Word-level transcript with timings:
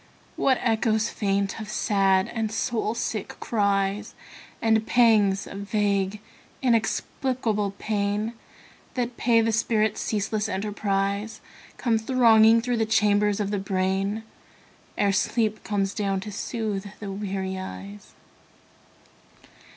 What 0.35 0.57
echoes 0.61 1.09
faint 1.09 1.59
of 1.61 1.69
sad 1.69 2.27
and 2.33 2.51
soul 2.51 2.95
sick 2.95 3.35
cries, 3.39 4.15
And 4.59 4.87
pangs 4.87 5.45
of 5.45 5.59
vague 5.59 6.19
inexplicable 6.63 7.75
pain 7.77 8.33
That 8.95 9.15
pay 9.15 9.41
the 9.41 9.51
spirit's 9.51 10.01
ceaseless 10.01 10.49
enterprise, 10.49 11.39
Come 11.77 11.99
thronging 11.99 12.61
through 12.61 12.77
the 12.77 12.85
chambers 12.87 13.39
of 13.39 13.51
the 13.51 13.59
brain 13.59 14.23
Ere 14.97 15.13
sleep 15.13 15.63
comes 15.63 15.93
down 15.93 16.19
to 16.21 16.31
soothe 16.31 16.87
the 16.99 17.11
weary 17.11 17.59
eyes. 17.59 18.15